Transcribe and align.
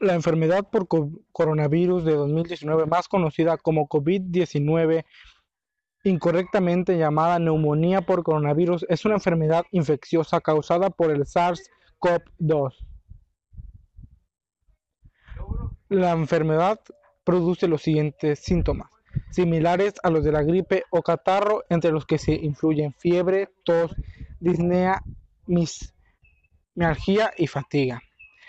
La 0.00 0.14
enfermedad 0.14 0.68
por 0.70 0.88
coronavirus 1.32 2.04
de 2.04 2.12
2019, 2.12 2.86
más 2.86 3.08
conocida 3.08 3.56
como 3.56 3.88
COVID-19, 3.88 5.04
incorrectamente 6.04 6.98
llamada 6.98 7.38
neumonía 7.38 8.02
por 8.02 8.22
coronavirus, 8.22 8.84
es 8.88 9.04
una 9.04 9.14
enfermedad 9.14 9.64
infecciosa 9.72 10.40
causada 10.40 10.90
por 10.90 11.10
el 11.10 11.24
SARS-CoV-2. 11.24 12.74
La 15.88 16.12
enfermedad 16.12 16.80
produce 17.24 17.66
los 17.66 17.82
siguientes 17.82 18.40
síntomas, 18.40 18.90
similares 19.30 19.94
a 20.02 20.10
los 20.10 20.24
de 20.24 20.32
la 20.32 20.42
gripe 20.42 20.84
o 20.90 21.02
catarro, 21.02 21.64
entre 21.70 21.90
los 21.90 22.04
que 22.04 22.18
se 22.18 22.34
influyen 22.34 22.92
fiebre, 22.98 23.48
tos, 23.64 23.94
disnea, 24.40 25.02
mialgia 26.74 27.32
y 27.36 27.46
fatiga. 27.46 28.02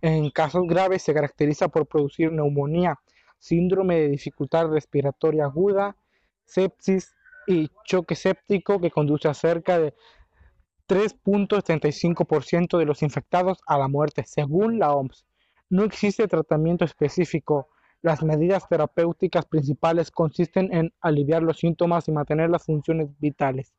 En 0.00 0.30
casos 0.30 0.64
graves 0.66 1.02
se 1.02 1.14
caracteriza 1.14 1.68
por 1.68 1.86
producir 1.86 2.30
neumonía, 2.32 2.98
síndrome 3.38 3.96
de 3.96 4.08
dificultad 4.08 4.68
respiratoria 4.68 5.44
aguda, 5.44 5.96
sepsis 6.44 7.14
y 7.46 7.70
choque 7.84 8.14
séptico 8.14 8.80
que 8.80 8.90
conduce 8.90 9.28
a 9.28 9.34
cerca 9.34 9.78
de 9.78 9.94
3.35% 10.88 12.78
de 12.78 12.84
los 12.84 13.02
infectados 13.02 13.58
a 13.66 13.78
la 13.78 13.88
muerte, 13.88 14.24
según 14.26 14.78
la 14.78 14.92
OMS. 14.92 15.26
No 15.68 15.84
existe 15.84 16.28
tratamiento 16.28 16.84
específico. 16.84 17.68
Las 18.00 18.22
medidas 18.22 18.68
terapéuticas 18.68 19.44
principales 19.46 20.10
consisten 20.10 20.72
en 20.72 20.94
aliviar 21.00 21.42
los 21.42 21.58
síntomas 21.58 22.08
y 22.08 22.12
mantener 22.12 22.48
las 22.48 22.64
funciones 22.64 23.08
vitales. 23.18 23.74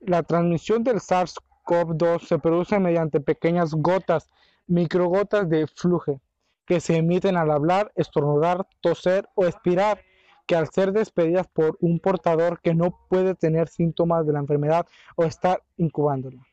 La 0.00 0.22
transmisión 0.22 0.82
del 0.82 0.96
SARS-CoV-2 0.96 2.26
se 2.26 2.38
produce 2.38 2.78
mediante 2.78 3.20
pequeñas 3.20 3.72
gotas 3.72 4.28
microgotas 4.66 5.48
de 5.48 5.66
flujo 5.66 6.20
que 6.66 6.80
se 6.80 6.96
emiten 6.96 7.36
al 7.36 7.50
hablar, 7.50 7.92
estornudar, 7.94 8.66
toser 8.80 9.28
o 9.34 9.46
expirar, 9.46 10.02
que 10.46 10.56
al 10.56 10.68
ser 10.68 10.92
despedidas 10.92 11.48
por 11.48 11.76
un 11.80 11.98
portador 11.98 12.60
que 12.60 12.74
no 12.74 12.98
puede 13.08 13.34
tener 13.34 13.68
síntomas 13.68 14.26
de 14.26 14.32
la 14.32 14.40
enfermedad 14.40 14.86
o 15.16 15.24
estar 15.24 15.62
incubándola, 15.76 16.46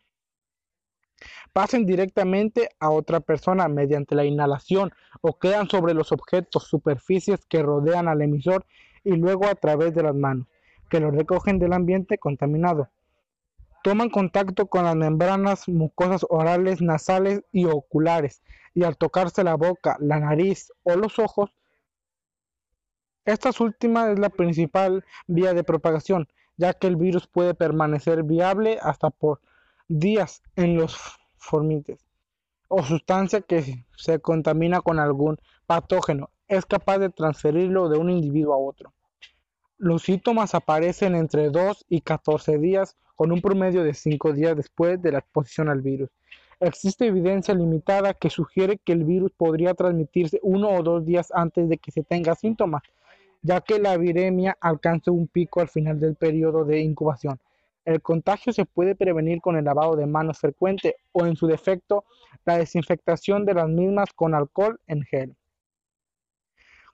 pasen 1.52 1.86
directamente 1.86 2.70
a 2.80 2.89
otra 2.89 3.20
persona 3.20 3.67
mediante 3.67 4.16
la 4.16 4.25
inhalación 4.25 4.92
o 5.22 5.38
quedan 5.38 5.70
sobre 5.70 5.94
los 5.94 6.11
objetos, 6.11 6.64
superficies 6.64 7.45
que 7.45 7.61
rodean 7.61 8.08
al 8.08 8.22
emisor 8.22 8.66
y 9.03 9.16
luego 9.16 9.45
a 9.45 9.55
través 9.55 9.94
de 9.94 10.03
las 10.03 10.16
manos, 10.16 10.48
que 10.89 11.00
lo 11.00 11.11
recogen 11.11 11.59
del 11.59 11.73
ambiente 11.73 12.17
contaminado 12.17 12.89
toman 13.84 14.09
contacto 14.09 14.66
con 14.66 14.86
las 14.86 14.95
membranas 14.95 15.70
mucosas 15.70 16.26
orales, 16.30 16.81
nasales 16.81 17.44
y 17.52 17.66
oculares, 17.66 18.42
y 18.73 18.84
al 18.84 18.98
tocarse 18.98 19.44
la 19.44 19.53
boca, 19.53 19.98
la 20.00 20.20
nariz 20.20 20.72
o 20.81 20.95
los 20.95 21.20
ojos, 21.20 21.52
esta 23.26 23.52
última 23.59 24.11
es 24.11 24.17
la 24.17 24.30
principal 24.30 25.06
vía 25.28 25.54
de 25.54 25.64
propagación, 25.64 26.28
ya 26.58 26.73
que 26.73 26.88
el 26.88 26.95
virus 26.95 27.28
puede 27.28 27.54
permanecer 27.54 28.23
viable 28.23 28.80
hasta 28.81 29.11
por 29.11 29.39
días 29.88 30.42
en 30.56 30.76
los 30.78 30.98
formites 31.38 32.04
o 32.76 32.81
sustancia 32.81 33.42
que 33.42 33.86
se 33.95 34.20
contamina 34.20 34.81
con 34.81 34.98
algún 34.98 35.38
patógeno 35.67 36.31
es 36.48 36.66
capaz 36.66 36.98
de 36.98 37.11
transferirlo 37.11 37.88
de 37.88 38.00
un 38.00 38.09
individuo 38.09 38.56
a 38.56 38.58
otro. 38.58 38.94
Los 39.78 40.04
síntomas 40.04 40.54
aparecen 40.56 41.16
entre 41.16 41.50
2 41.50 41.86
y 41.90 42.02
14 42.02 42.58
días 42.60 42.96
con 43.16 43.32
un 43.32 43.42
promedio 43.42 43.84
de 43.84 43.94
cinco 43.94 44.32
días 44.32 44.56
después 44.56 45.02
de 45.02 45.12
la 45.12 45.20
exposición 45.20 45.70
al 45.70 45.82
virus. 45.82 46.10
Existe 46.60 47.08
evidencia 47.08 47.54
limitada 47.54 48.14
que 48.14 48.30
sugiere 48.30 48.78
que 48.78 48.94
el 48.94 49.04
virus 49.04 49.32
podría 49.32 49.74
transmitirse 49.74 50.40
uno 50.44 50.70
o 50.70 50.84
dos 50.84 51.06
días 51.06 51.32
antes 51.34 51.68
de 51.68 51.78
que 51.78 51.92
se 51.92 52.04
tenga 52.04 52.36
síntomas, 52.36 52.84
ya 53.42 53.62
que 53.62 53.80
la 53.80 53.98
viremia 53.98 54.58
alcanza 54.62 55.12
un 55.12 55.28
pico 55.28 55.60
al 55.60 55.68
final 55.68 56.00
del 56.00 56.16
periodo 56.16 56.64
de 56.64 56.80
incubación. 56.80 57.39
El 57.83 58.02
contagio 58.02 58.54
se 58.54 58.66
puede 58.66 58.95
prevenir 58.95 59.42
con 59.42 59.58
el 59.58 59.66
lavado 59.66 59.95
de 59.95 60.06
manos 60.06 60.39
frecuente 60.39 60.95
o, 61.12 61.26
en 61.26 61.36
su 61.36 61.48
defecto, 61.48 62.06
la 62.45 62.58
desinfectación 62.58 63.45
de 63.45 63.56
las 63.56 63.67
mismas 63.67 64.14
con 64.16 64.33
alcohol 64.33 64.80
en 64.88 65.04
gel, 65.04 65.36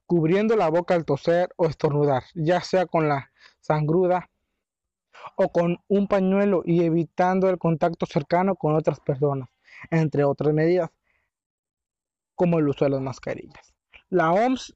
cubriendo 0.10 0.56
la 0.56 0.72
boca 0.72 0.96
al 0.96 1.06
toser 1.06 1.50
o 1.56 1.68
estornudar, 1.68 2.24
ya 2.34 2.62
sea 2.62 2.88
con 2.88 3.08
la 3.08 3.32
sangruda 3.60 4.28
o 5.36 5.52
con 5.52 5.78
un 5.88 6.08
pañuelo 6.08 6.64
y 6.66 6.84
evitando 6.84 7.48
el 7.48 7.60
contacto 7.60 8.08
cercano 8.08 8.56
con 8.56 8.76
otras 8.76 9.00
personas, 9.00 9.50
entre 9.92 10.24
otras 10.24 10.52
medidas, 10.52 10.90
como 12.34 12.58
el 12.58 12.68
uso 12.68 12.86
de 12.86 12.90
las 12.90 13.02
mascarillas. 13.02 13.76
La 14.10 14.32
OMS 14.32 14.76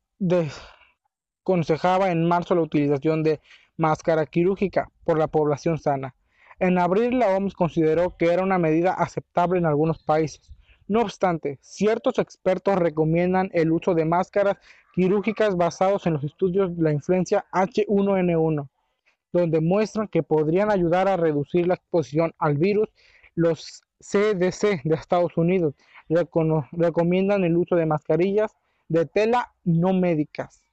aconsejaba 1.41 2.11
en 2.11 2.27
marzo 2.27 2.53
la 2.53 2.61
utilización 2.61 3.23
de 3.23 3.41
máscara 3.75 4.27
quirúrgica 4.27 4.91
por 5.03 5.17
la 5.17 5.25
población 5.25 5.79
sana. 5.79 6.13
En 6.59 6.77
abril 6.77 7.17
la 7.17 7.29
OMS 7.29 7.55
consideró 7.55 8.15
que 8.17 8.31
era 8.31 8.44
una 8.44 8.59
medida 8.59 8.94
aceptable 8.94 9.57
en 9.57 9.65
algunos 9.65 10.03
países. 10.03 10.53
No 10.88 11.01
obstante, 11.01 11.57
ciertos 11.63 12.19
expertos 12.19 12.75
recomiendan 12.75 13.50
el 13.53 13.71
uso 13.71 13.95
de 13.95 14.05
máscaras 14.05 14.57
quirúrgicas 14.94 15.58
basados 15.58 16.08
en 16.08 16.14
los 16.14 16.24
estudios 16.24 16.76
de 16.76 16.84
la 16.84 16.94
influencia 16.94 17.46
H1N1 17.52 18.68
donde 19.34 19.59
muestran 19.59 20.08
que 20.08 20.24
podrían 20.24 20.72
ayudar 20.72 21.08
a 21.08 21.18
reducir 21.18 21.68
la 21.68 21.74
exposición 21.74 22.34
al 22.38 22.58
virus. 22.58 22.88
Los 23.36 23.81
CDC 24.00 24.84
de 24.84 24.96
Estados 24.96 25.36
Unidos 25.36 25.74
recomiendan 26.72 27.44
el 27.44 27.58
uso 27.58 27.76
de 27.76 27.88
mascarillas 27.88 28.56
de 28.88 29.06
tela 29.08 29.54
no 29.64 29.92
médicas. 29.92 30.64